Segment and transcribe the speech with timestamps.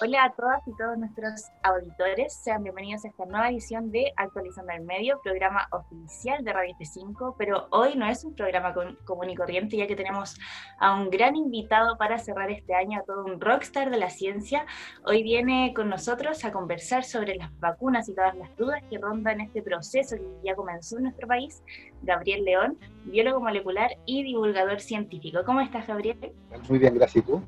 [0.00, 4.72] Hola a todas y todos nuestros auditores, sean bienvenidos a esta nueva edición de Actualizando
[4.72, 8.74] el Medio, programa oficial de Radio F5, pero hoy no es un programa
[9.04, 10.38] común y corriente ya que tenemos
[10.80, 14.64] a un gran invitado para cerrar este año, a todo un rockstar de la ciencia.
[15.04, 19.42] Hoy viene con nosotros a conversar sobre las vacunas y todas las dudas que rondan
[19.42, 21.62] este proceso que ya comenzó en nuestro país,
[22.00, 25.40] Gabriel León, biólogo molecular y divulgador científico.
[25.44, 26.32] ¿Cómo estás, Gabriel?
[26.70, 27.22] Muy bien, gracias.
[27.22, 27.42] ¿Y tú?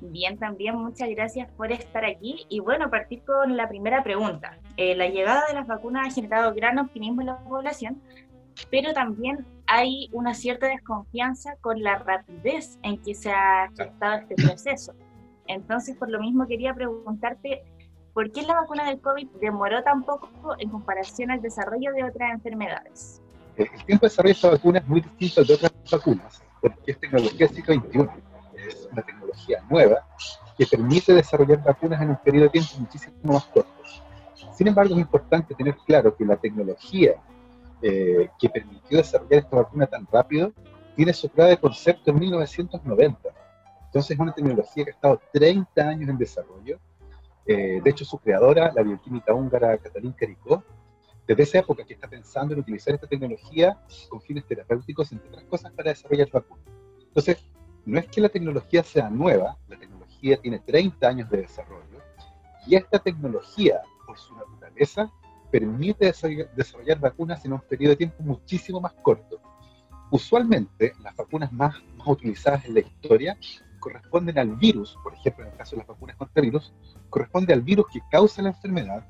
[0.00, 2.46] Bien, también muchas gracias por estar aquí.
[2.48, 4.58] Y bueno, partir con la primera pregunta.
[4.76, 8.00] Eh, la llegada de las vacunas ha generado gran optimismo en la población,
[8.70, 14.34] pero también hay una cierta desconfianza con la rapidez en que se ha gestado este
[14.36, 14.94] proceso.
[15.46, 17.62] Entonces, por lo mismo, quería preguntarte,
[18.14, 22.32] ¿por qué la vacuna del COVID demoró tan poco en comparación al desarrollo de otras
[22.32, 23.20] enfermedades?
[23.56, 27.00] El tiempo de desarrollo de esta vacuna es muy distinto de otras vacunas, porque es
[27.00, 28.29] tecnología siglo XXI
[29.30, 30.06] tecnología nueva
[30.56, 33.70] que permite desarrollar vacunas en un periodo de tiempo muchísimo más corto.
[34.54, 37.14] Sin embargo, es importante tener claro que la tecnología
[37.82, 40.52] eh, que permitió desarrollar esta vacuna tan rápido
[40.96, 43.18] tiene su prueba de concepto en 1990.
[43.86, 46.78] Entonces es una tecnología que ha estado 30 años en desarrollo.
[47.46, 50.62] Eh, de hecho, su creadora, la bioquímica húngara Katalin Karikó,
[51.26, 53.78] desde esa época que está pensando en utilizar esta tecnología
[54.08, 56.64] con fines terapéuticos, entre otras cosas, para desarrollar vacunas.
[57.00, 57.38] Entonces,
[57.90, 61.98] no es que la tecnología sea nueva, la tecnología tiene 30 años de desarrollo,
[62.66, 65.10] y esta tecnología, por su naturaleza,
[65.50, 66.12] permite
[66.54, 69.40] desarrollar vacunas en un periodo de tiempo muchísimo más corto.
[70.10, 71.74] Usualmente, las vacunas más,
[72.06, 73.36] utilizadas en la historia
[73.80, 76.72] corresponden al virus, por ejemplo, en el caso de las vacunas contra virus,
[77.08, 79.06] corresponde al virus que causa la enfermedad,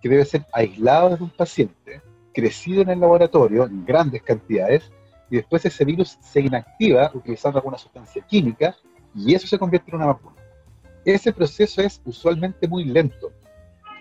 [0.00, 2.00] que debe ser aislado de un paciente,
[2.32, 4.90] crecido en el laboratorio en grandes cantidades,
[5.32, 8.76] y después ese virus se inactiva utilizando alguna sustancia química
[9.14, 10.36] y eso se convierte en una vacuna.
[11.06, 13.32] Ese proceso es usualmente muy lento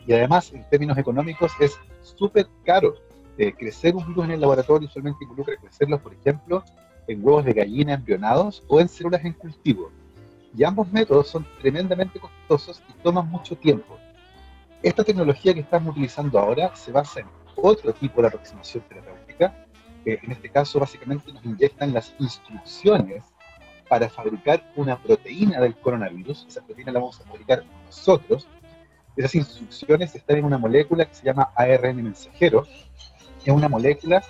[0.05, 2.95] y además en términos económicos es súper caro.
[3.37, 6.65] Eh, crecer un virus en el laboratorio usualmente involucra crecerlos, por ejemplo,
[7.07, 9.89] en huevos de gallina embrionados o en células en cultivo.
[10.53, 13.97] Y ambos métodos son tremendamente costosos y toman mucho tiempo.
[14.83, 19.55] Esta tecnología que estamos utilizando ahora se basa en otro tipo de aproximación terapéutica
[20.05, 23.23] en este caso básicamente nos inyectan las instrucciones
[23.87, 28.47] para fabricar una proteína del coronavirus, esa proteína la vamos a fabricar nosotros,
[29.17, 32.65] esas instrucciones están en una molécula que se llama ARN mensajero,
[33.43, 34.23] es una molécula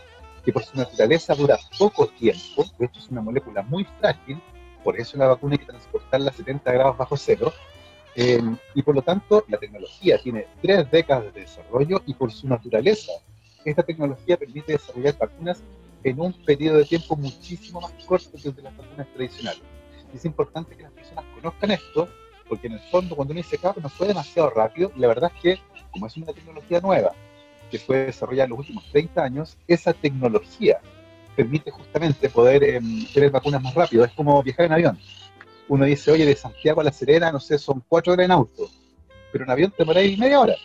[0.43, 4.41] que por su naturaleza dura poco tiempo, de hecho es una molécula muy frágil,
[4.83, 7.53] por eso la vacuna hay que transportarla a 70 grados bajo cero,
[8.15, 8.41] eh,
[8.73, 13.11] y por lo tanto la tecnología tiene tres décadas de desarrollo y por su naturaleza
[13.65, 15.61] esta tecnología permite desarrollar vacunas
[16.03, 19.61] en un periodo de tiempo muchísimo más corto que el de las vacunas tradicionales.
[20.13, 22.07] es importante que las personas conozcan esto,
[22.49, 25.41] porque en el fondo cuando uno dice, claro, no fue demasiado rápido, la verdad es
[25.41, 25.59] que,
[25.91, 27.13] como es una tecnología nueva,
[27.69, 30.81] que fue desarrollada en los últimos 30 años, esa tecnología
[31.35, 34.03] permite justamente poder em, tener vacunas más rápido.
[34.03, 34.99] Es como viajar en avión.
[35.69, 38.69] Uno dice, oye, de Santiago a La Serena, no sé, son cuatro horas en auto,
[39.31, 40.55] pero en avión te demoráis media hora.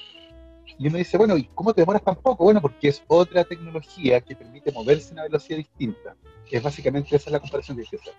[0.79, 2.45] Y uno dice, bueno, ¿y cómo te demoras tan poco?
[2.45, 6.15] Bueno, porque es otra tecnología que permite moverse a una velocidad distinta.
[6.51, 8.15] Es básicamente esa es la comparación que hay que hacer.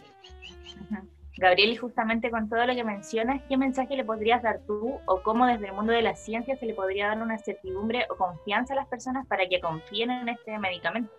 [1.38, 5.22] Gabriel, y justamente con todo lo que mencionas, ¿qué mensaje le podrías dar tú o
[5.22, 8.74] cómo desde el mundo de la ciencia se le podría dar una certidumbre o confianza
[8.74, 11.12] a las personas para que confíen en este medicamento?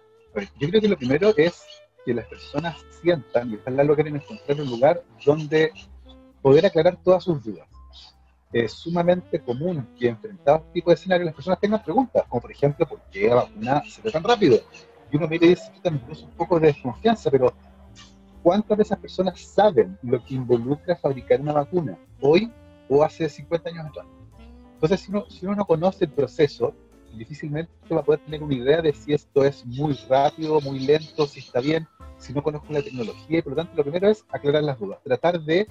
[0.59, 1.65] yo creo que lo primero es
[2.05, 5.73] que las personas sientan y ojalá logren encontrar un lugar donde
[6.43, 7.68] poder aclarar todas sus dudas
[8.53, 12.53] es sumamente común que enfrentados este tipo de escenarios las personas tengan preguntas, como por
[12.53, 14.59] ejemplo, ¿por qué la vacuna se ve tan rápido?
[15.11, 17.53] Y uno mira y dice, también un poco de desconfianza, pero
[18.43, 22.51] ¿cuántas de esas personas saben lo que involucra fabricar una vacuna hoy
[22.89, 24.07] o hace 50 años atrás?
[24.75, 26.75] Entonces, si uno, si uno no conoce el proceso,
[27.17, 31.27] difícilmente va a poder tener una idea de si esto es muy rápido, muy lento,
[31.27, 31.87] si está bien,
[32.19, 35.01] si no conozco la tecnología, y por lo tanto lo primero es aclarar las dudas,
[35.03, 35.67] tratar de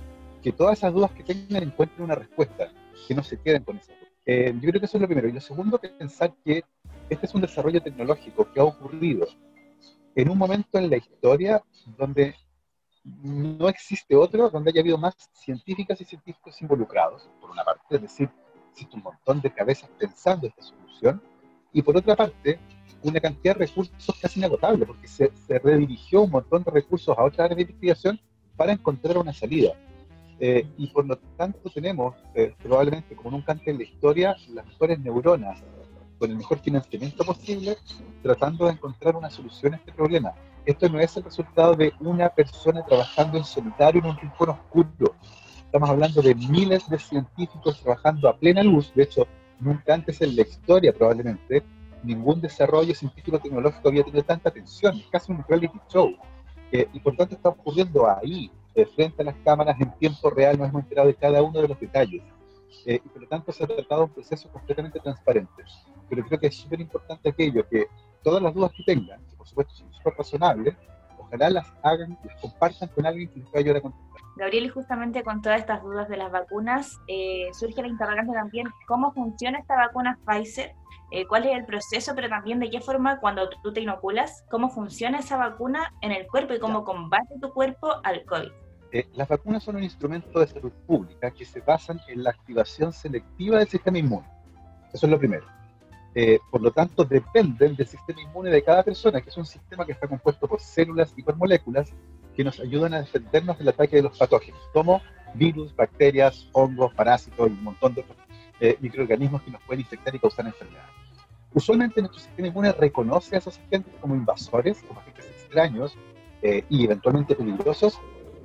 [0.47, 2.71] que todas esas dudas que tengan encuentren una respuesta,
[3.05, 4.13] que no se queden con esas dudas.
[4.25, 5.27] Eh, yo creo que eso es lo primero.
[5.27, 6.63] Y lo segundo, pensar que
[7.09, 9.27] este es un desarrollo tecnológico que ha ocurrido
[10.15, 11.61] en un momento en la historia
[11.97, 12.33] donde
[13.03, 18.01] no existe otro donde haya habido más científicas y científicos involucrados, por una parte, es
[18.03, 18.29] decir,
[18.71, 21.21] existe un montón de cabezas pensando esta solución,
[21.73, 22.57] y por otra parte,
[23.03, 27.21] una cantidad de recursos casi inagotable, porque se, se redirigió un montón de recursos a
[27.21, 28.17] otras áreas de investigación
[28.55, 29.73] para encontrar una salida.
[30.39, 34.65] Eh, y por lo tanto tenemos, eh, probablemente como nunca antes en la historia, las
[34.65, 35.63] mejores neuronas,
[36.19, 37.77] con el mejor financiamiento posible,
[38.23, 40.33] tratando de encontrar una solución a este problema.
[40.65, 45.15] Esto no es el resultado de una persona trabajando en solitario en un rincón oscuro.
[45.65, 48.91] Estamos hablando de miles de científicos trabajando a plena luz.
[48.93, 49.27] De hecho,
[49.59, 51.63] nunca antes en la historia probablemente
[52.03, 54.97] ningún desarrollo científico-tecnológico había tenido tanta atención.
[54.97, 56.15] Es casi un reality show.
[56.71, 60.55] Eh, y por tanto está ocurriendo ahí, eh, frente a las cámaras, en tiempo real,
[60.57, 62.21] nos hemos enterado de cada uno de los detalles.
[62.85, 65.63] Eh, y por lo tanto se ha tratado un proceso completamente transparente.
[66.07, 67.87] Pero creo que es súper importante aquello, que
[68.23, 70.75] todas las dudas que tengan, que por supuesto son súper razonables,
[71.17, 74.21] ojalá las hagan, las compartan con alguien que les pueda ayudar a contestar.
[74.35, 78.67] Gabriel, y justamente con todas estas dudas de las vacunas, eh, surge la interrogante también,
[78.87, 80.75] ¿cómo funciona esta vacuna Pfizer?
[81.09, 84.69] Eh, ¿Cuál es el proceso, pero también de qué forma cuando tú te inoculas, cómo
[84.69, 88.66] funciona esa vacuna en el cuerpo y cómo combate tu cuerpo al COVID?
[88.91, 92.93] Eh, las vacunas son un instrumento de salud pública que se basan en la activación
[92.93, 94.27] selectiva del sistema inmune.
[94.93, 95.45] Eso es lo primero.
[96.15, 99.85] Eh, por lo tanto, dependen del sistema inmune de cada persona, que es un sistema
[99.85, 101.93] que está compuesto por células y por moléculas
[102.35, 105.01] que nos ayudan a defendernos del ataque de los patógenos, como
[105.33, 108.05] virus, bacterias, hongos, parásitos y un montón de
[108.59, 110.89] eh, microorganismos que nos pueden infectar y causar enfermedades.
[111.53, 115.95] Usualmente nuestro sistema inmune reconoce a esos agentes como invasores, como agentes extraños
[116.41, 117.99] eh, y eventualmente peligrosos,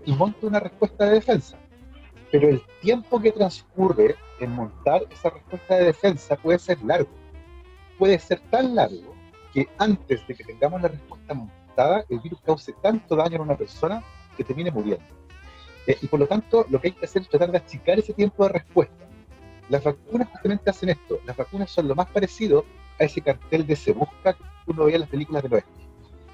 [0.04, 1.58] y monta una respuesta de defensa.
[2.30, 7.22] Pero el tiempo que transcurre en montar esa respuesta de defensa puede ser largo
[8.02, 9.14] puede ser tan largo
[9.54, 13.56] que antes de que tengamos la respuesta montada, el virus cause tanto daño a una
[13.56, 14.02] persona
[14.36, 15.04] que termine muriendo.
[15.86, 18.12] Eh, y por lo tanto, lo que hay que hacer es tratar de achicar ese
[18.12, 19.06] tiempo de respuesta.
[19.68, 21.20] Las vacunas justamente hacen esto.
[21.24, 22.64] Las vacunas son lo más parecido
[22.98, 25.70] a ese cartel de se busca que uno veía en las películas del oeste.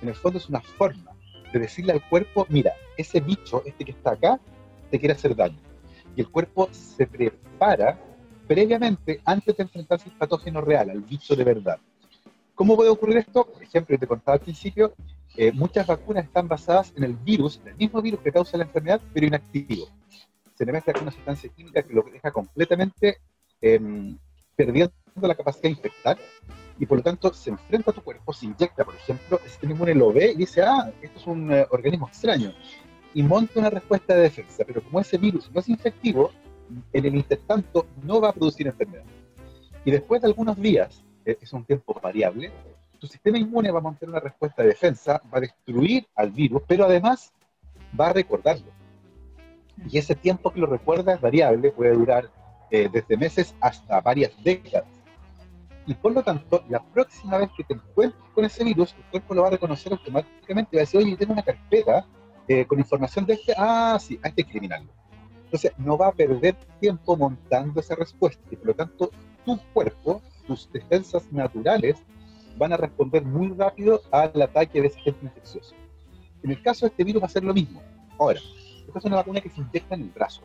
[0.00, 1.12] En el fondo es una forma
[1.52, 4.38] de decirle al cuerpo, mira, ese bicho, este que está acá,
[4.90, 5.58] te quiere hacer daño.
[6.14, 7.98] Y el cuerpo se prepara
[8.46, 11.78] previamente antes de enfrentarse al patógeno real, al bicho de verdad.
[12.54, 13.46] ¿Cómo puede ocurrir esto?
[13.46, 14.94] Por ejemplo, te contaba al principio,
[15.36, 19.00] eh, muchas vacunas están basadas en el virus, el mismo virus que causa la enfermedad,
[19.14, 19.86] pero inactivo.
[20.56, 23.18] Se le mezcla con una sustancia química que lo deja completamente
[23.60, 24.18] em,
[24.56, 24.92] perdiendo
[25.22, 26.18] la capacidad de infectar
[26.78, 29.94] y por lo tanto se enfrenta a tu cuerpo, se inyecta, por ejemplo, sistema inmune
[29.94, 32.52] lo ve y dice, ah, esto es un eh, organismo extraño,
[33.14, 36.30] y monta una respuesta de defensa, pero como ese virus no es infectivo,
[36.92, 39.04] en el intertanto no va a producir enfermedad.
[39.84, 42.50] Y después de algunos días, es un tiempo variable,
[42.98, 46.62] tu sistema inmune va a mantener una respuesta de defensa, va a destruir al virus,
[46.66, 47.32] pero además
[47.98, 48.72] va a recordarlo.
[49.88, 52.30] Y ese tiempo que lo recuerda es variable, puede durar
[52.70, 54.88] eh, desde meses hasta varias décadas.
[55.86, 59.34] Y por lo tanto, la próxima vez que te encuentres con ese virus, el cuerpo
[59.34, 62.06] lo va a reconocer automáticamente va a decir, oye, tengo una carpeta
[62.48, 64.86] eh, con información de este, ah, sí, a este criminal
[65.48, 69.10] entonces, no va a perder tiempo montando esa respuesta y por lo tanto
[69.46, 71.96] tu cuerpo, tus defensas naturales
[72.58, 75.74] van a responder muy rápido al ataque de ese agente infeccioso.
[76.42, 77.80] En el caso de este virus va a ser lo mismo.
[78.18, 78.40] Ahora,
[78.86, 80.42] esta es una vacuna que se inyecta en el brazo.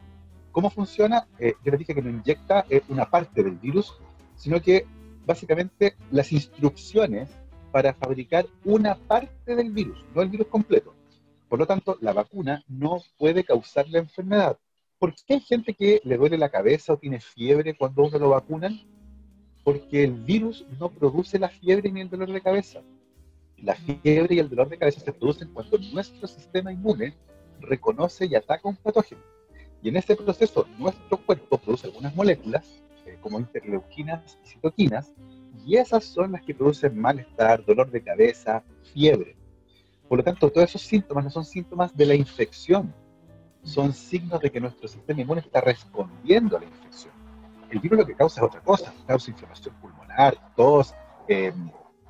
[0.54, 1.28] ¿Cómo funciona?
[1.38, 3.94] Eh, yo les dije que no inyecta eh, una parte del virus,
[4.38, 4.86] sino que
[5.26, 7.30] básicamente las instrucciones
[7.74, 10.94] para fabricar una parte del virus, no el virus completo.
[11.50, 14.58] Por lo tanto, la vacuna no puede causar la enfermedad.
[15.00, 18.30] ¿Por qué hay gente que le duele la cabeza o tiene fiebre cuando uno lo
[18.30, 18.80] vacunan?
[19.64, 22.82] Porque el virus no produce la fiebre ni el dolor de cabeza.
[23.58, 27.14] La fiebre y el dolor de cabeza se producen cuando nuestro sistema inmune
[27.60, 29.22] reconoce y ataca un patógeno.
[29.82, 35.14] Y en ese proceso nuestro cuerpo produce algunas moléculas, eh, como interleuquinas y citoquinas,
[35.66, 38.64] y esas son las que producen malestar, dolor de cabeza,
[38.94, 39.36] fiebre.
[40.14, 42.94] Por lo tanto, todos esos síntomas no son síntomas de la infección,
[43.64, 47.12] son signos de que nuestro sistema inmune está respondiendo a la infección.
[47.72, 50.94] El virus lo que causa es otra cosa, causa inflamación pulmonar, tos,
[51.28, 51.68] em,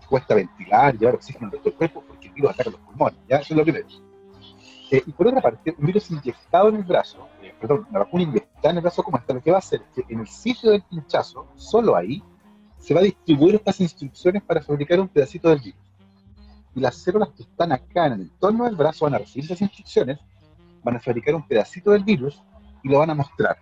[0.09, 3.37] cuesta ventilar, llevar oxígeno a el cuerpo porque el virus ataca los pulmones, ¿ya?
[3.37, 3.87] Eso es lo primero.
[4.91, 8.23] Eh, y por otra parte, un virus inyectado en el brazo, eh, perdón, una vacuna
[8.23, 10.27] inyectada en el brazo como esta, lo que va a hacer es que en el
[10.27, 12.21] sitio del pinchazo, solo ahí,
[12.79, 15.92] se va a distribuir estas instrucciones para fabricar un pedacito del virus.
[16.75, 19.61] Y las células que están acá en el entorno del brazo van a recibir esas
[19.61, 20.19] instrucciones
[20.83, 22.41] van a fabricar un pedacito del virus
[22.83, 23.57] y lo van a mostrar.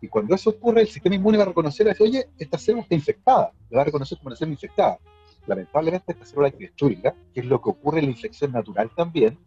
[0.00, 2.82] Y cuando eso ocurre, el sistema inmune va a reconocer, y decir, oye, esta célula
[2.82, 4.98] está infectada, la va a reconocer como una célula infectada.
[5.46, 8.90] Lamentablemente esta célula hay que destruirla, que es lo que ocurre en la infección natural
[8.96, 9.38] también,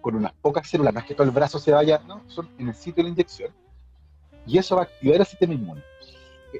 [0.00, 2.68] con unas pocas células, no es que todo el brazo se vaya, no, son en
[2.68, 3.52] el sitio de la inyección,
[4.46, 5.82] y eso va a activar el sistema inmune.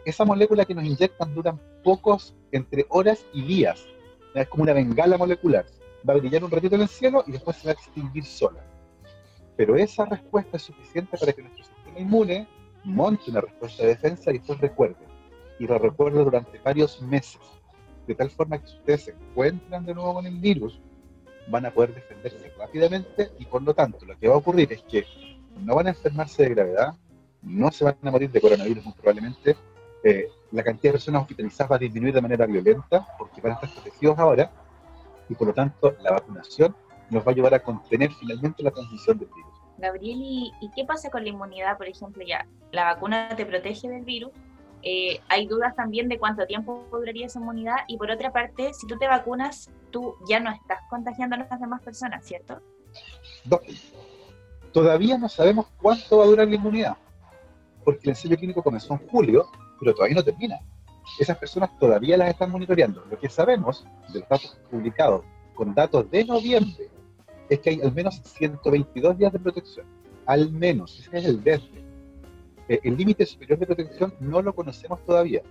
[0.05, 3.87] Esa molécula que nos inyectan duran pocos, entre horas y días,
[4.35, 5.67] es como una bengala molecular,
[6.09, 8.65] va a brillar un ratito en el cielo y después se va a extinguir sola.
[9.57, 12.47] Pero esa respuesta es suficiente para que nuestro sistema inmune
[12.85, 14.97] monte una respuesta de defensa y después recuerde.
[15.59, 17.41] Y lo recuerde durante varios meses.
[18.07, 20.81] De tal forma que si ustedes se encuentran de nuevo con el virus,
[21.49, 24.83] van a poder defenderse rápidamente y por lo tanto lo que va a ocurrir es
[24.83, 25.05] que
[25.61, 26.95] no van a enfermarse de gravedad,
[27.43, 29.57] no se van a morir de coronavirus muy probablemente,
[30.05, 33.55] eh, la cantidad de personas hospitalizadas va a disminuir de manera violenta porque van a
[33.57, 34.51] estar protegidos ahora
[35.29, 36.75] y por lo tanto la vacunación
[37.11, 39.53] nos va a ayudar a contener finalmente la transmisión del virus.
[39.79, 41.77] Gabriel, ¿y, qué pasa con la inmunidad?
[41.77, 44.33] Por ejemplo, ya la vacuna te protege del virus,
[44.83, 48.87] eh, hay dudas también de cuánto tiempo duraría esa inmunidad y por otra parte, si
[48.87, 52.61] tú te vacunas, tú ya no estás contagiando a las demás personas, ¿cierto?
[54.73, 56.97] Todavía no sabemos cuánto va a durar la inmunidad,
[57.85, 59.49] porque el ensayo clínico comenzó en julio,
[59.79, 60.59] pero todavía no termina.
[61.19, 63.05] Esas personas todavía las están monitoreando.
[63.11, 66.89] Lo que sabemos de los datos publicados con datos de noviembre
[67.49, 69.87] es que hay al menos 122 días de protección.
[70.27, 71.83] Al menos, ese es el desde.
[72.69, 75.43] Eh, el límite superior de protección no lo conocemos todavía.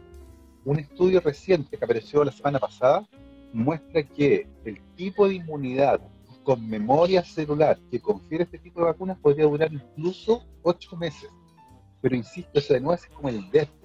[0.66, 3.08] Un estudio reciente que apareció la semana pasada
[3.54, 6.00] muestra que el tipo de inmunidad
[6.44, 11.30] con memoria celular que confiere este tipo de vacunas podría durar incluso 8 meses.
[12.02, 13.77] Pero insisto, eso de nuevo es como el desde.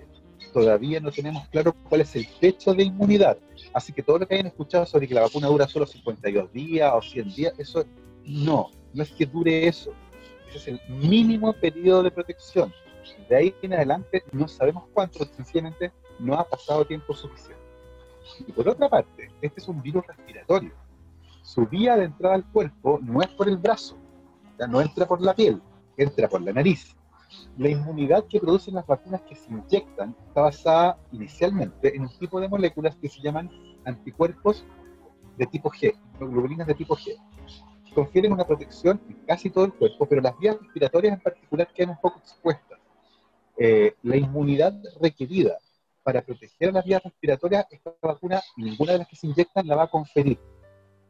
[0.52, 3.38] Todavía no tenemos claro cuál es el techo de inmunidad.
[3.72, 6.92] Así que todo lo que hayan escuchado sobre que la vacuna dura solo 52 días
[6.94, 7.84] o 100 días, eso
[8.24, 9.92] no, no es que dure eso.
[10.48, 12.72] Ese es el mínimo periodo de protección.
[13.28, 17.62] De ahí en adelante no sabemos cuánto, sencillamente no ha pasado tiempo suficiente.
[18.46, 20.72] Y por otra parte, este es un virus respiratorio.
[21.42, 23.96] Su vía de entrada al cuerpo no es por el brazo,
[24.68, 25.60] no entra por la piel,
[25.96, 26.94] entra por la nariz.
[27.58, 32.40] La inmunidad que producen las vacunas que se inyectan está basada inicialmente en un tipo
[32.40, 33.50] de moléculas que se llaman
[33.84, 34.64] anticuerpos
[35.36, 37.18] de tipo G, globulinas de tipo G
[37.92, 41.90] confieren una protección en casi todo el cuerpo, pero las vías respiratorias en particular quedan
[41.90, 42.78] un poco expuestas.
[43.56, 45.58] Eh, la inmunidad requerida
[46.02, 49.76] para proteger a las vías respiratorias, esta vacuna, ninguna de las que se inyectan la
[49.76, 50.38] va a conferir.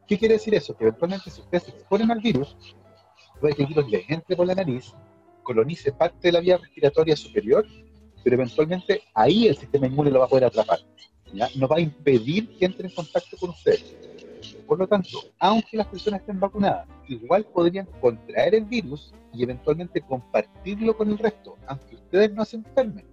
[0.06, 0.76] ¿Qué quiere decir eso?
[0.76, 2.56] Que eventualmente si ustedes se exponen al virus,
[3.40, 4.92] puede que el virus les entre por la nariz,
[5.42, 7.66] colonice parte de la vía respiratoria superior,
[8.22, 10.78] pero eventualmente ahí el sistema inmune lo va a poder atrapar.
[11.32, 11.48] ¿ya?
[11.56, 13.94] No va a impedir que entre en contacto con ustedes
[14.66, 20.00] por lo tanto, aunque las personas estén vacunadas, igual podrían contraer el virus y eventualmente
[20.00, 23.04] compartirlo con el resto, aunque ustedes no se enfermen.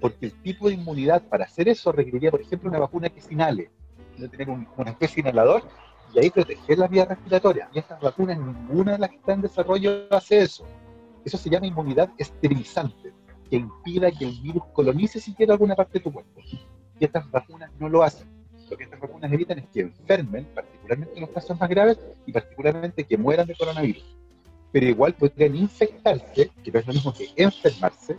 [0.00, 3.34] Porque el tipo de inmunidad para hacer eso requeriría, por ejemplo, una vacuna que se
[3.34, 3.70] inhale,
[4.16, 5.62] tener un, una especie de inhalador
[6.12, 7.68] y ahí proteger las vías respiratorias.
[7.72, 10.66] Y estas vacunas, ninguna de las que están en desarrollo hace eso.
[11.28, 13.12] Eso se llama inmunidad esterilizante,
[13.50, 16.40] que impida que el virus colonice siquiera alguna parte de tu cuerpo.
[16.98, 18.38] Y estas vacunas no lo hacen
[18.70, 22.32] lo que estas vacunas evitan es que enfermen, particularmente en los casos más graves, y
[22.32, 24.04] particularmente que mueran de coronavirus.
[24.72, 28.16] Pero igual podrían infectarse, que no es lo mismo que enfermarse,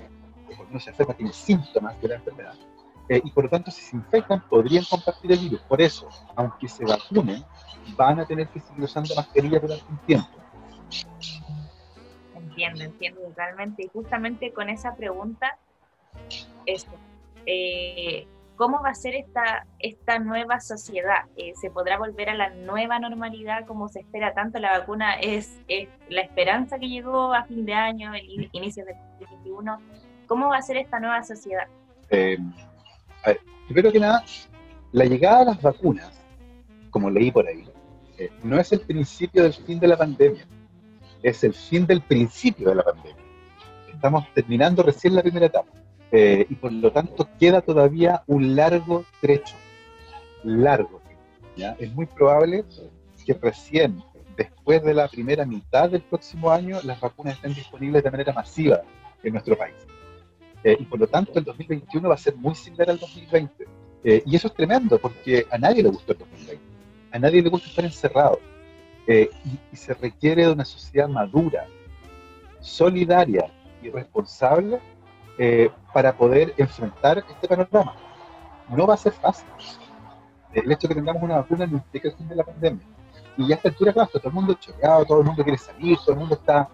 [0.47, 2.55] porque uno se enferma tiene síntomas de la enfermedad,
[3.09, 5.61] eh, y por lo tanto si se infectan podrían compartir el virus.
[5.61, 7.43] Por eso, aunque se vacunen,
[7.95, 10.29] van a tener que seguir usando mascarillas durante un tiempo.
[12.67, 13.83] Entiendo, entiendo totalmente.
[13.83, 15.57] Y justamente con esa pregunta,
[16.65, 16.91] esto,
[17.45, 18.27] eh,
[18.59, 21.23] ¿Cómo va a ser esta, esta nueva sociedad?
[21.37, 24.59] Eh, ¿Se podrá volver a la nueva normalidad como se espera tanto?
[24.59, 25.61] La vacuna es,
[26.09, 29.79] la esperanza que llegó a fin de año, el inicio del 2021.
[30.27, 31.67] ¿Cómo va a ser esta nueva sociedad?
[32.09, 32.37] Eh,
[33.67, 34.25] primero que nada,
[34.91, 36.11] la llegada de las vacunas,
[36.89, 37.63] como leí por ahí,
[38.17, 40.45] eh, no es el principio del fin de la pandemia,
[41.23, 43.23] es el fin del principio de la pandemia.
[43.93, 45.71] Estamos terminando recién la primera etapa.
[46.11, 49.55] Eh, y por lo tanto queda todavía un largo trecho,
[50.43, 51.01] largo.
[51.55, 51.75] ¿ya?
[51.79, 52.65] Es muy probable
[53.25, 54.01] que recién
[54.35, 58.81] después de la primera mitad del próximo año las vacunas estén disponibles de manera masiva
[59.21, 59.75] en nuestro país.
[60.63, 63.65] Eh, y por lo tanto el 2021 va a ser muy similar al 2020.
[64.03, 66.63] Eh, y eso es tremendo porque a nadie le gusta el 2020.
[67.11, 68.39] A nadie le gusta estar encerrado.
[69.09, 71.65] Y se requiere de una sociedad madura,
[72.59, 73.51] solidaria
[73.81, 74.79] y responsable
[75.37, 77.95] eh, para poder enfrentar este panorama.
[78.69, 79.47] No va a ser fácil.
[80.53, 82.85] El hecho de que tengamos una vacuna no implica el fin de la pandemia.
[83.37, 85.97] Y ya a esta altura, claro, todo el mundo choqueado, todo el mundo quiere salir,
[85.99, 86.69] todo el mundo está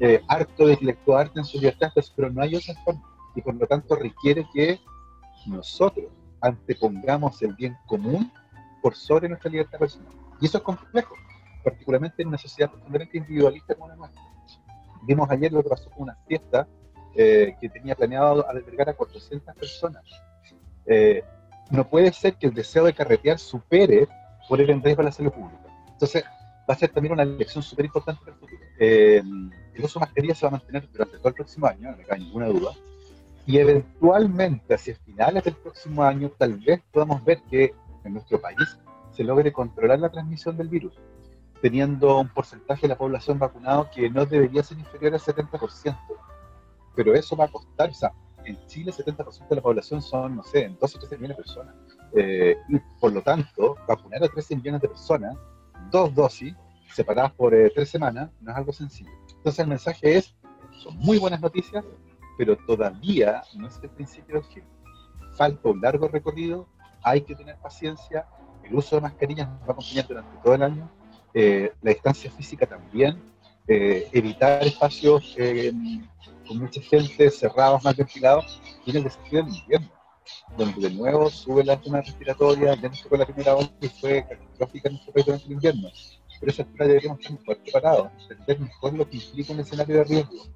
[0.00, 3.02] eh, harto de actuar en su libertad, pero no hay otra forma.
[3.34, 4.80] Y por lo tanto requiere que
[5.46, 6.06] nosotros
[6.40, 8.32] antepongamos el bien común
[8.82, 10.12] por sobre nuestra libertad personal.
[10.40, 11.14] Y eso es complejo,
[11.66, 14.22] particularmente en una sociedad profundamente individualista como la nuestra.
[15.02, 16.68] Vimos ayer lo que pasó con una fiesta
[17.16, 20.04] eh, que tenía planeado albergar a 400 personas.
[20.86, 21.24] Eh,
[21.70, 24.06] no puede ser que el deseo de carretear supere
[24.48, 25.66] poner en riesgo la salud pública.
[25.88, 26.22] Entonces,
[26.70, 28.62] va a ser también una lección súper importante para el futuro.
[28.78, 29.22] Eh,
[29.74, 32.04] el uso de mascarillas se va a mantener durante todo el próximo año, no me
[32.04, 32.70] cabe ninguna duda.
[33.44, 38.78] Y eventualmente, hacia finales del próximo año, tal vez podamos ver que en nuestro país
[39.10, 40.92] se logre controlar la transmisión del virus.
[41.60, 45.96] Teniendo un porcentaje de la población vacunado que no debería ser inferior al 70%.
[46.94, 48.12] Pero eso va a costar, o sea,
[48.44, 51.74] en Chile 70% de la población son, no sé, 12 o 13 millones de personas.
[52.14, 55.36] Eh, y por lo tanto, vacunar a 13 millones de personas,
[55.90, 56.54] dos dosis,
[56.92, 59.10] separadas por eh, tres semanas, no es algo sencillo.
[59.36, 60.34] Entonces el mensaje es,
[60.78, 61.84] son muy buenas noticias,
[62.38, 64.64] pero todavía no es el principio del fin.
[65.36, 66.68] Falta un largo recorrido,
[67.02, 68.26] hay que tener paciencia,
[68.64, 70.90] el uso de mascarillas nos va a acompañar durante todo el año,
[71.36, 73.22] eh, la distancia física también,
[73.68, 75.36] evitar espacios
[76.46, 79.90] con mucha gente, cerrados, mal ventilados, tiene el desafío del invierno,
[80.56, 84.88] donde de nuevo sube la zona respiratoria, ya con la primera ola y fue catastrófica
[84.88, 85.88] en nuestro país durante el invierno.
[86.40, 90.04] Pero esa altura deberíamos estar mejor preparados, entender mejor lo que implica un escenario de
[90.04, 90.46] riesgo.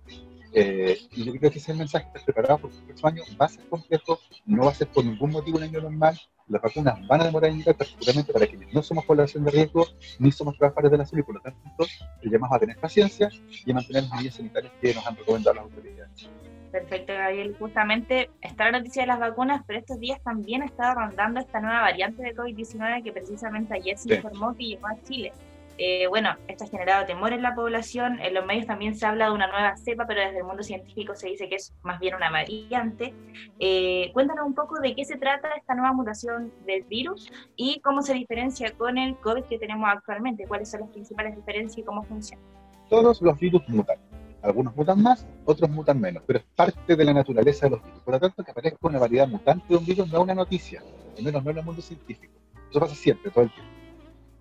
[0.52, 3.48] Eh, y yo creo que ese mensaje, estar preparados porque el próximo año va a
[3.48, 7.20] ser complejo, no va a ser por ningún motivo un año normal, las vacunas van
[7.20, 9.86] a demorar en llegar, particularmente para quienes no somos población de riesgo
[10.18, 11.86] ni somos trabajadores de la salud, y por lo tanto,
[12.22, 13.30] le llamamos a tener paciencia
[13.64, 16.28] y a mantener las medidas sanitarias que nos han recomendado las autoridades.
[16.72, 17.56] Perfecto, Gabriel.
[17.58, 21.60] Justamente está la noticia de las vacunas, pero estos días también ha estado rondando esta
[21.60, 25.32] nueva variante de COVID-19 que precisamente ayer se informó que llegó a Chile.
[25.78, 29.26] Eh, bueno, esto ha generado temor en la población, en los medios también se habla
[29.26, 32.14] de una nueva cepa, pero desde el mundo científico se dice que es más bien
[32.14, 33.14] una variante.
[33.58, 38.02] Eh, cuéntanos un poco de qué se trata esta nueva mutación del virus y cómo
[38.02, 42.02] se diferencia con el COVID que tenemos actualmente, cuáles son las principales diferencias y cómo
[42.02, 42.42] funciona.
[42.88, 43.96] Todos los virus mutan.
[44.42, 48.00] Algunos mutan más, otros mutan menos, pero es parte de la naturaleza de los virus.
[48.00, 50.82] Por lo tanto, que aparezca una variedad mutante de un virus no es una noticia,
[51.16, 52.32] al menos no en el mundo científico.
[52.70, 53.79] Eso pasa siempre, todo el tiempo.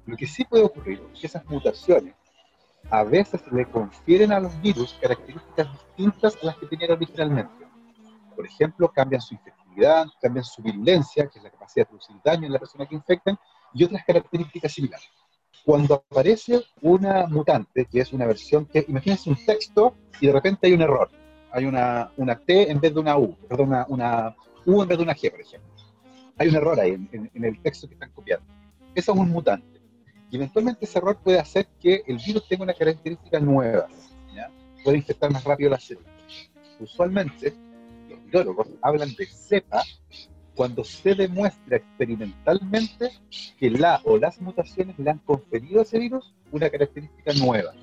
[0.10, 2.16] Lo que sí puede ocurrir es que esas mutaciones
[2.90, 7.68] a veces le confieren a los virus características distintas a las que tenían originalmente.
[8.36, 12.48] Por ejemplo, cambian su infectividad, cambian su virulencia, que es la capacidad de producir daño
[12.48, 13.38] en la persona que infectan,
[13.72, 15.10] y otras características similares.
[15.64, 20.66] Cuando aparece una mutante, que es una versión que, imagínense un texto y de repente
[20.66, 21.12] hay un error.
[21.52, 24.36] Hay una, una T en vez de una U, perdón, una, una
[24.66, 25.70] U en vez de una G, por ejemplo.
[26.40, 28.48] Hay un error ahí en, en el texto que están copiando.
[28.96, 29.69] Eso es un mutante.
[30.32, 33.88] Y eventualmente ese error puede hacer que el virus tenga una característica nueva,
[34.34, 34.50] ¿ya?
[34.84, 36.08] puede infectar más rápido la célula.
[36.80, 37.54] Usualmente,
[38.10, 39.84] los virólogos hablan de cepa
[40.56, 43.12] cuando se demuestra experimentalmente
[43.58, 47.74] que la o las mutaciones le han conferido a ese virus una característica nueva.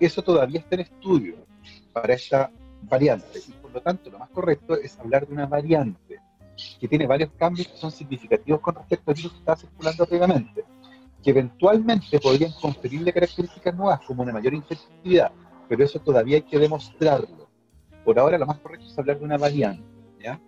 [0.00, 1.36] Eso todavía está en estudio
[1.92, 2.50] para esta
[2.82, 6.20] variante y por lo tanto lo más correcto es hablar de una variante
[6.78, 10.64] que tiene varios cambios que son significativos con respecto al virus que estaba circulando previamente
[11.24, 15.32] que eventualmente podrían conferirle características nuevas como una mayor infectividad,
[15.68, 17.48] pero eso todavía hay que demostrarlo.
[18.04, 19.82] Por ahora lo más correcto es hablar de una variante.
[20.22, 20.38] ¿ya?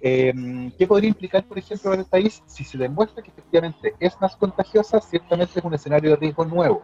[0.00, 2.42] Em, ¿Qué podría implicar, por ejemplo, en el país?
[2.46, 6.82] Si se demuestra que efectivamente es más contagiosa, ciertamente es un escenario de riesgo nuevo.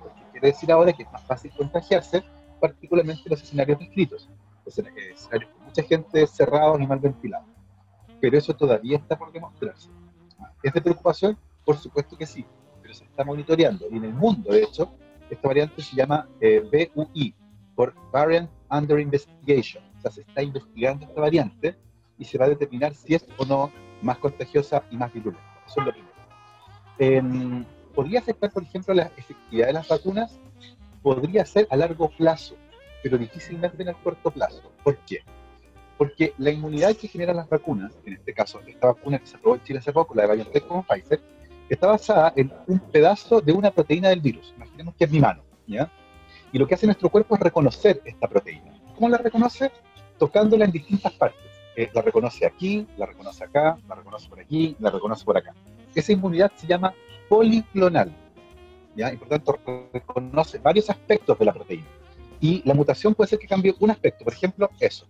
[0.00, 2.22] Porque quiere decir ahora que es más fácil contagiarse,
[2.60, 4.28] particularmente en los escenarios descritos,
[4.64, 7.48] escenarios con mucha gente cerrados y mal ventilados.
[8.20, 9.90] Pero eso todavía está por demostrarse.
[10.62, 11.36] ¿Es de preocupación?
[11.66, 12.46] Por supuesto que sí,
[12.80, 13.86] pero se está monitoreando.
[13.90, 14.94] Y en el mundo, de hecho,
[15.28, 17.34] esta variante se llama eh, BUI,
[17.74, 19.84] por Variant Under Investigation.
[19.98, 21.76] O sea, se está investigando esta variante
[22.18, 25.44] y se va a determinar si es o no más contagiosa y más virulenta.
[25.66, 27.66] Eso es lo primero.
[27.94, 30.38] ¿Podría afectar, por ejemplo, la efectividad de las vacunas?
[31.02, 32.54] Podría ser a largo plazo,
[33.02, 34.70] pero difícilmente en el corto plazo.
[34.84, 35.22] ¿Por qué?
[35.98, 39.56] Porque la inmunidad que generan las vacunas, en este caso esta vacuna que se aprobó
[39.56, 41.20] en Chile hace poco, la de BioNTech como Pfizer,
[41.68, 44.52] está basada en un pedazo de una proteína del virus.
[44.56, 45.90] Imaginemos que es mi mano, ¿ya?
[46.52, 48.72] Y lo que hace nuestro cuerpo es reconocer esta proteína.
[48.94, 49.70] ¿Cómo la reconoce?
[50.18, 51.50] Tocándola en distintas partes.
[51.76, 55.54] Eh, la reconoce aquí, la reconoce acá, la reconoce por aquí, la reconoce por acá.
[55.94, 56.94] Esa inmunidad se llama
[57.28, 58.10] policlonal,
[58.94, 59.12] ¿ya?
[59.12, 59.58] Y por tanto
[59.92, 61.86] reconoce varios aspectos de la proteína.
[62.40, 65.06] Y la mutación puede ser que cambie un aspecto, por ejemplo, eso.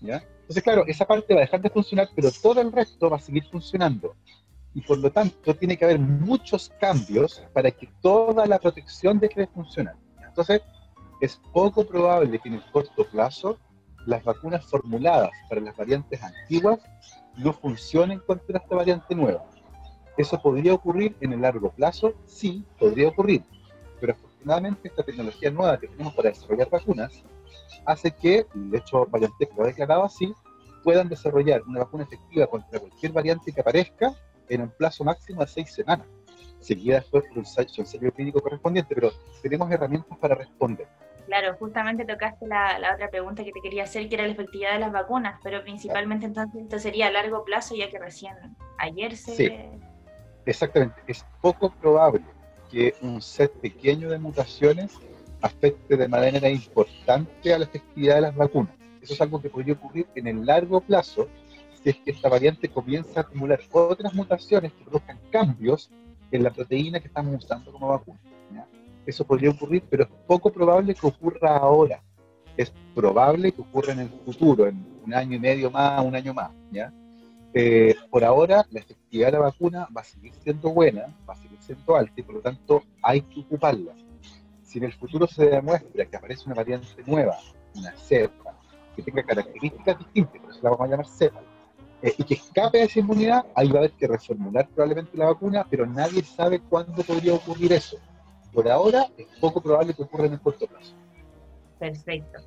[0.00, 0.22] ¿ya?
[0.40, 3.20] Entonces, claro, esa parte va a dejar de funcionar, pero todo el resto va a
[3.20, 4.16] seguir funcionando
[4.74, 9.40] y por lo tanto tiene que haber muchos cambios para que toda la protección deje
[9.40, 9.96] de funcionar.
[10.26, 10.62] Entonces,
[11.20, 13.58] es poco probable que en el corto plazo
[14.06, 16.78] las vacunas formuladas para las variantes antiguas
[17.36, 19.44] no funcionen contra esta variante nueva.
[20.16, 22.14] ¿Eso podría ocurrir en el largo plazo?
[22.26, 23.42] Sí, podría ocurrir.
[24.00, 27.22] Pero afortunadamente esta tecnología nueva que tenemos para desarrollar vacunas
[27.84, 30.32] hace que, de hecho BioNTech lo ha declarado así,
[30.82, 34.14] puedan desarrollar una vacuna efectiva contra cualquier variante que aparezca
[34.50, 36.06] en un plazo máximo de seis semanas,
[36.58, 39.10] seguida después por un ensayo clínico correspondiente, pero
[39.42, 40.86] tenemos herramientas para responder.
[41.26, 44.72] Claro, justamente tocaste la, la, otra pregunta que te quería hacer, que era la efectividad
[44.72, 48.34] de las vacunas, pero principalmente entonces esto sería a largo plazo, ya que recién
[48.78, 49.36] ayer se...
[49.36, 49.52] Sí,
[50.44, 51.00] exactamente.
[51.06, 52.22] Es poco probable
[52.70, 54.92] que un set pequeño de mutaciones
[55.40, 58.74] afecte de manera importante a la efectividad de las vacunas.
[59.00, 61.28] Eso es algo que podría ocurrir en el largo plazo
[61.82, 65.90] si es que esta variante comienza a acumular otras mutaciones que produzcan cambios
[66.30, 68.18] en la proteína que estamos usando como vacuna.
[69.06, 72.02] Eso podría ocurrir, pero es poco probable que ocurra ahora.
[72.56, 76.34] Es probable que ocurra en el futuro, en un año y medio más, un año
[76.34, 76.50] más.
[77.52, 81.36] Eh, por ahora, la efectividad de la vacuna va a seguir siendo buena, va a
[81.36, 83.92] seguir siendo alta y por lo tanto hay que ocuparla.
[84.62, 87.38] Si en el futuro se demuestra que aparece una variante nueva,
[87.74, 88.54] una cepa,
[88.94, 91.40] que tenga características distintas, por eso la vamos a llamar cepa,
[92.02, 95.26] eh, y que escape de esa inmunidad, ahí va a haber que reformular probablemente la
[95.26, 97.98] vacuna, pero nadie sabe cuándo podría ocurrir eso.
[98.52, 100.94] Por ahora es poco probable que ocurra en el corto plazo.
[101.78, 102.40] Perfecto.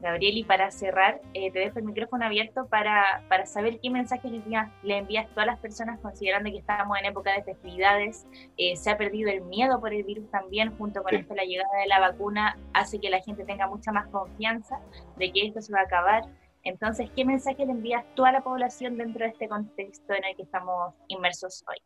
[0.00, 4.28] Gabriel, y para cerrar, eh, te dejo el micrófono abierto para, para saber qué mensaje
[4.28, 8.26] le envías, le envías a todas las personas, considerando que estamos en época de festividades,
[8.58, 11.78] eh, se ha perdido el miedo por el virus también, junto con esto la llegada
[11.80, 14.78] de la vacuna hace que la gente tenga mucha más confianza
[15.16, 16.24] de que esto se va a acabar.
[16.66, 20.36] Entonces, ¿qué mensaje le envías tú a la población dentro de este contexto en el
[20.36, 21.76] que estamos inmersos hoy?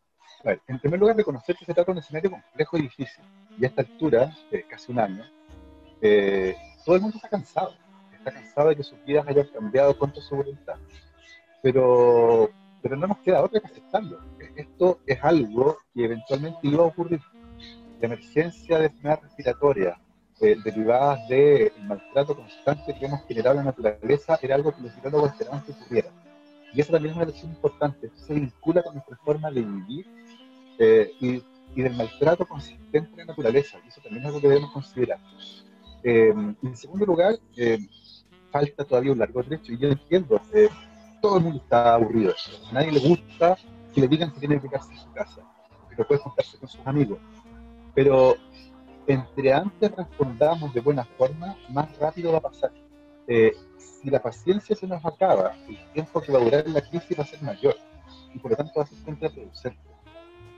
[0.68, 3.24] en primer lugar, reconocer que se trata de un escenario complejo y difícil.
[3.58, 5.24] Y a esta altura, eh, casi un año,
[6.84, 7.74] todo el mundo está cansado
[8.20, 10.76] está cansado de que sus vidas hayan cambiado contra su voluntad.
[11.62, 12.50] Pero,
[12.82, 14.20] pero no nos queda otra que aceptarlo.
[14.56, 17.20] Esto es algo que eventualmente iba a ocurrir.
[18.00, 19.98] La emergencia de enfermedades respiratorias
[20.40, 25.00] eh, derivadas del maltrato constante que hemos generado en la naturaleza era algo que los
[25.00, 26.10] biólogos esperaban que ocurriera.
[26.72, 28.10] Y eso también es una lección importante.
[28.14, 30.06] Se vincula con nuestra forma de vivir
[30.78, 31.42] eh, y,
[31.74, 33.78] y, del maltrato consistente en la naturaleza.
[33.84, 35.18] Y eso también es algo que debemos considerar.
[36.02, 37.78] Eh, en segundo lugar, eh,
[38.50, 40.68] falta todavía un largo trecho y yo entiendo, eh,
[41.20, 42.34] todo el mundo está aburrido.
[42.70, 43.56] A nadie le gusta
[43.94, 45.42] que le digan que tiene que quedarse en su casa,
[45.88, 47.18] que no puede juntarse con sus amigos.
[47.94, 48.36] Pero
[49.12, 52.72] entre antes respondamos de buena forma, más rápido va a pasar.
[53.26, 57.18] Eh, si la paciencia se nos acaba, el tiempo que va a durar la crisis
[57.18, 57.76] va a ser mayor
[58.34, 59.78] y por lo tanto va a ser contraproducente.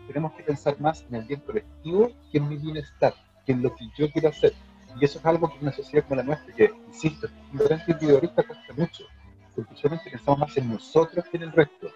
[0.07, 3.15] Tenemos que pensar más en el bien colectivo que en mi bienestar,
[3.47, 4.53] que en lo que yo quiero hacer
[5.01, 8.43] y eso es algo que una sociedad como la nuestra, que, insisto, es ignorante individualista,
[8.43, 9.05] cuesta mucho,
[9.55, 11.89] porque solamente pensamos más en nosotros que en el resto.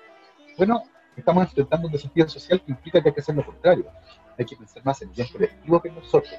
[0.57, 0.83] Bueno,
[1.17, 3.87] estamos enfrentando un desafío social que implica que hay que hacer lo contrario.
[4.39, 6.35] Hay que pensar más en el bien colectivo que en nosotros.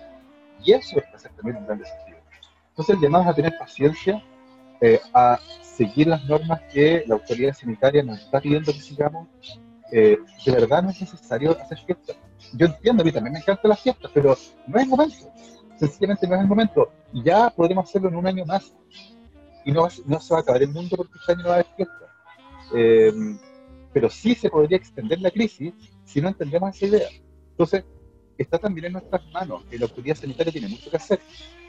[0.63, 2.15] Y eso es ser también un gran desafío.
[2.69, 4.23] Entonces, el llamado a tener paciencia,
[4.81, 9.27] eh, a seguir las normas que la autoridad sanitaria nos está pidiendo que sigamos.
[9.91, 12.17] Eh, de verdad no es necesario hacer fiestas.
[12.53, 15.27] Yo entiendo, a mí también me encantan las fiestas, pero no es momento
[15.77, 16.91] sencillamente no es el momento.
[17.13, 18.73] Ya podremos hacerlo en un año más.
[19.65, 21.59] Y no, no se va a acabar el mundo porque este año no va a
[21.59, 21.93] haber fiesta.
[22.73, 23.11] Eh,
[23.93, 25.73] pero sí se podría extender la crisis
[26.05, 27.07] si no entendemos esa idea.
[27.57, 27.85] Entonces,
[28.37, 31.19] está también en nuestras manos, la autoridad sanitaria tiene mucho que hacer.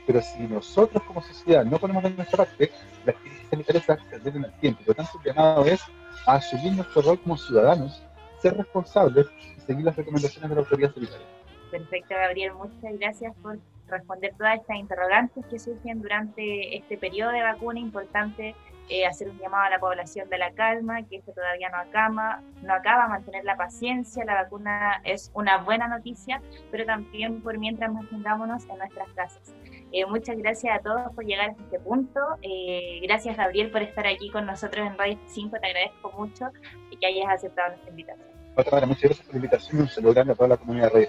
[0.06, 2.70] Pero si nosotros como sociedad no ponemos de nuestra parte,
[3.06, 4.80] la crisis sanitaria se va a extender en el tiempo.
[4.80, 5.80] Por lo tanto, el llamado es
[6.26, 8.02] a asumir nuestro rol como ciudadanos,
[8.42, 11.26] ser responsables y seguir las recomendaciones de la autoridad sanitaria.
[11.70, 12.52] Perfecto, Gabriel.
[12.52, 17.80] Muchas gracias por responder todas estas interrogantes que surgen durante este periodo de vacuna.
[17.80, 18.54] Importante
[18.88, 22.40] eh, hacer un llamado a la población de la calma, que esto todavía no acaba,
[22.62, 24.24] no acaba, mantener la paciencia.
[24.24, 29.54] La vacuna es una buena noticia, pero también por mientras mantengámonos en nuestras casas.
[29.92, 32.20] Eh, muchas gracias a todos por llegar a este punto.
[32.42, 35.56] Eh, gracias, Gabriel, por estar aquí con nosotros en Radio 5.
[35.60, 36.50] Te agradezco mucho
[36.90, 38.28] y que hayas aceptado nuestra invitación.
[38.54, 41.08] muchas gracias por la invitación y un saludo grande a toda la comunidad de Radio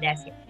[0.00, 0.49] Gracias.